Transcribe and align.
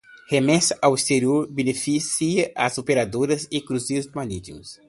Remessas 0.27 0.75
ao 0.81 0.95
exterior 0.95 1.45
beneficia 1.47 2.51
as 2.55 2.79
operadoras 2.79 3.47
e 3.51 3.61
cruzeiros 3.61 4.09
marítimos 4.15 4.79